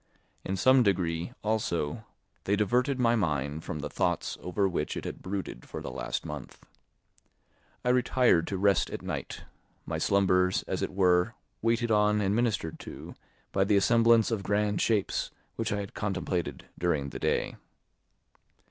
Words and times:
In 0.43 0.57
some 0.57 0.81
degree, 0.81 1.31
also, 1.43 2.03
they 2.45 2.55
diverted 2.55 2.99
my 2.99 3.15
mind 3.15 3.63
from 3.63 3.81
the 3.81 3.87
thoughts 3.91 4.35
over 4.41 4.67
which 4.67 4.97
it 4.97 5.05
had 5.05 5.21
brooded 5.21 5.63
for 5.69 5.79
the 5.79 5.91
last 5.91 6.25
month. 6.25 6.65
I 7.85 7.89
retired 7.89 8.47
to 8.47 8.57
rest 8.57 8.89
at 8.89 9.03
night; 9.03 9.43
my 9.85 9.99
slumbers, 9.99 10.63
as 10.63 10.81
it 10.81 10.91
were, 10.91 11.35
waited 11.61 11.91
on 11.91 12.19
and 12.19 12.35
ministered 12.35 12.79
to 12.79 13.13
by 13.51 13.63
the 13.63 13.77
assemblance 13.77 14.31
of 14.31 14.41
grand 14.41 14.81
shapes 14.81 15.29
which 15.55 15.71
I 15.71 15.81
had 15.81 15.93
contemplated 15.93 16.65
during 16.79 17.09
the 17.09 17.19
day. 17.19 17.57